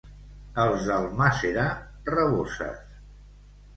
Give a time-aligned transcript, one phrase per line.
[0.61, 1.67] Els d'Almàssera,
[2.15, 2.99] raboses.